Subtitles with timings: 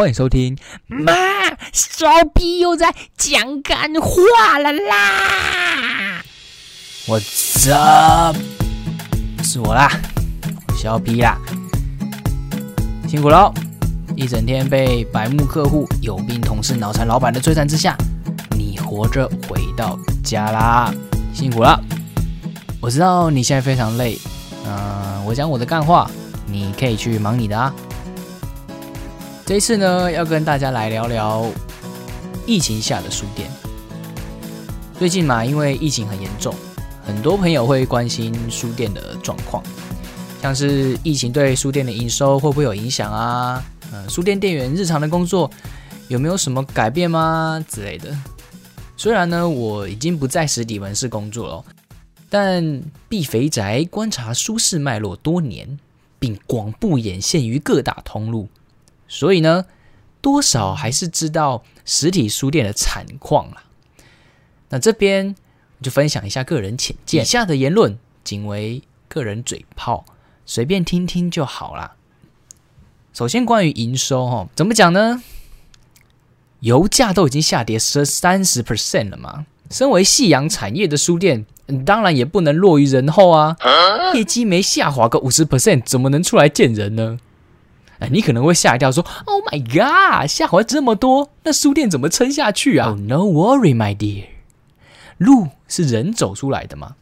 [0.00, 0.56] 欢迎收听。
[0.86, 1.12] 妈，
[1.74, 6.22] 小皮又在讲干话了啦！
[7.06, 7.76] 我这
[9.44, 9.92] 是我啦，
[10.74, 11.36] 小皮啦，
[13.06, 13.52] 辛苦喽！
[14.16, 17.94] 一整天被白目客户、有病同事、脑残老板的摧残之下，
[18.56, 20.90] 你活着回到家啦，
[21.34, 21.78] 辛苦了！
[22.80, 24.18] 我知道你现在非常累，
[24.64, 26.10] 嗯、我讲我的干话，
[26.46, 27.70] 你可以去忙你的啊。
[29.50, 31.44] 这次呢，要跟大家来聊聊
[32.46, 33.50] 疫情下的书店。
[34.96, 36.54] 最近嘛，因为疫情很严重，
[37.04, 39.60] 很多朋友会关心书店的状况，
[40.40, 43.60] 像是疫情对书店的营收会不会有影响啊？
[43.92, 45.50] 嗯，书店店员日常的工作
[46.06, 47.60] 有没有什么改变吗？
[47.68, 48.16] 之类的。
[48.96, 51.64] 虽然呢，我已经不在实体门市工作了，
[52.28, 55.76] 但避肥宅观察书市脉络多年，
[56.20, 58.48] 并广布眼线于各大通路，
[59.10, 59.66] 所以呢，
[60.20, 63.64] 多少还是知道实体书店的惨况啦。
[64.68, 65.34] 那这边
[65.78, 70.04] 我就分享一下个人浅见，以下的言论仅为个人嘴炮，
[70.46, 71.96] 随便听听就好啦。
[73.12, 75.24] 首先，关于营收哈，怎么讲呢？
[76.60, 83.56] 油价都已经下跌十三十 percent 了嘛，身为夕阳产业的书店，嗯当然也不能落于人后啊。
[84.14, 87.18] 业绩没下滑个五十 percent，怎么能出来见人呢？
[88.00, 94.24] 哎，你可能会吓一跳，说：“Oh my god，下滑这么多，那书店怎么撑下去啊？”Oh no worry, my dear，
[95.18, 96.94] 路是人走出来的嘛，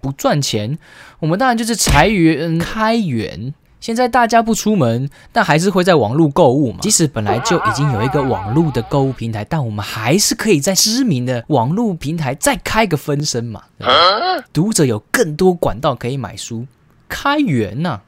[0.00, 0.78] 不赚钱，
[1.20, 3.54] 我们当然就是裁员、开源。
[3.80, 6.78] 现在大家不出门，但还是会在网络购物嘛。
[6.82, 13.64] 即使本来就已经有一个网络的购物平台，但我们还是可以在知名的网络平台再开个分身嘛。
[13.78, 16.64] 对吧读者有更多管道可以买书，
[17.08, 18.02] 开源呐、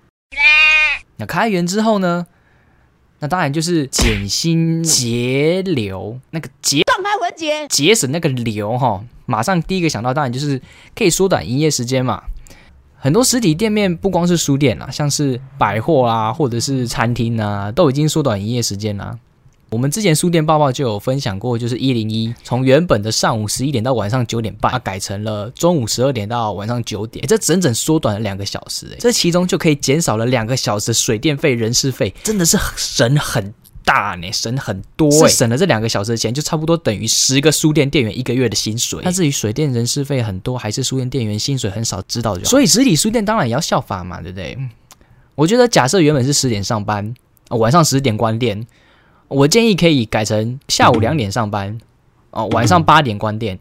[1.16, 2.26] 那开源之后呢？
[3.20, 10.60] 那当然就是减薪节流，那个节断开文节，节省那个流哈，马上第一个想到当然就是
[10.94, 12.22] 可以缩短营业时间嘛。
[12.96, 19.18] 很多实体店面不光是书店啦，像是百货啊，或者是餐厅啊，都已经缩短营业时间啦。
[19.74, 33.52] 我们之前书店报报就有分享过，就是一零一从原本的上午十一点到晚上九点半，啊改成了中午十二点到晚上九点，诶这整整缩短了两个小时，诶这其中就可以减少了两个小时水电费、人事费，真的是省很
[33.84, 39.00] 大呢，省很多、省了这两个小时的钱，就差不多等于十个书店店员一个月的薪水。
[39.02, 42.48] 那至于水电、人事费很多，还是书店店员薪水很少，知道就好。
[42.48, 44.56] 所以实体书店当然也要效法嘛，对不对？
[45.34, 47.12] 我觉得假设原本是十点上班，
[47.48, 48.64] 啊晚上十点关店，
[49.34, 51.78] 我建议可以改成下午两点上班，
[52.30, 53.58] 哦，晚上八点关店。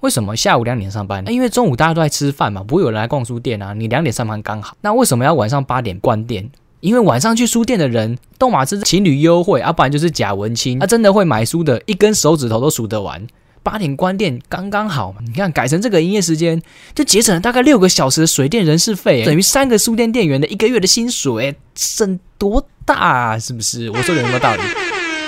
[0.00, 1.24] 为什么下午两点上班？
[1.26, 3.74] 因为中午大家都在吃饭嘛，不会有人来逛书店啊。
[3.74, 4.76] 你两点上班刚好。
[4.80, 6.50] 那为什么要晚上八点关店？
[6.80, 10.78] 因为晚上去书店的人，都马是情侣优惠，要、不然就是假文青。
[10.78, 13.26] 他、真的会买书的，一根手指头都数得完。
[13.62, 16.60] 八点关店刚刚好嘛，你看改成这个营业时间，
[16.94, 23.38] 就节省了大概六个小时的水电人事费，等于三个书店店员的一个月的薪水，省多大、啊？
[23.38, 23.90] 是不是？
[23.90, 24.62] 我说的有没有道理？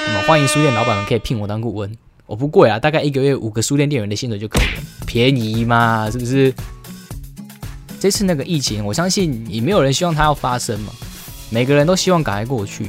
[0.06, 1.94] 那么欢迎书店老板们可以聘我当顾问，
[2.26, 6.52] 我不贵啊，大概一个月五个书店店员的薪水就可以了，便宜嘛，是不是？
[8.00, 10.92] 这次那个疫情，我相信也没有人希望它要发生嘛，
[11.50, 12.86] 每个人都希望赶快过去。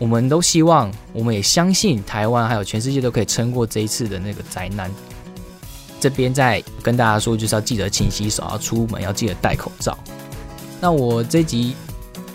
[0.00, 4.90] 我们都希望，我们也相信台湾还有全世界都可以撑过这一次的那个灾难。
[6.00, 9.96] 这边再跟大家说，就是要记得勤洗手，要出门要记得戴口罩。
[10.80, 11.76] 那我这集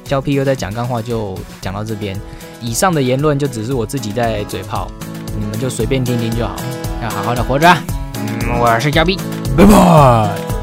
[0.03, 2.15] 教 P U 在讲干话就讲到这边，
[2.61, 4.87] 以上的言论就只是我自己在嘴炮，
[5.39, 6.55] 你们就随便听听就好，
[7.01, 7.67] 要好好的活着。
[8.13, 9.17] 嗯，我是教 P，
[9.57, 10.54] 拜拜。